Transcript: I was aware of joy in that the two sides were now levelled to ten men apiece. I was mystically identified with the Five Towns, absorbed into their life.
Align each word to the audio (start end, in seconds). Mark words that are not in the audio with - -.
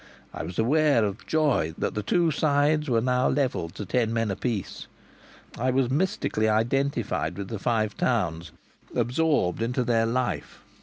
I 0.33 0.41
was 0.41 0.57
aware 0.57 1.05
of 1.05 1.27
joy 1.27 1.67
in 1.67 1.75
that 1.77 1.93
the 1.93 2.01
two 2.01 2.31
sides 2.31 2.89
were 2.89 3.01
now 3.01 3.27
levelled 3.27 3.75
to 3.75 3.85
ten 3.85 4.11
men 4.11 4.31
apiece. 4.31 4.87
I 5.59 5.69
was 5.69 5.91
mystically 5.91 6.49
identified 6.49 7.37
with 7.37 7.49
the 7.49 7.59
Five 7.59 7.95
Towns, 7.97 8.51
absorbed 8.95 9.61
into 9.61 9.83
their 9.83 10.07
life. 10.07 10.63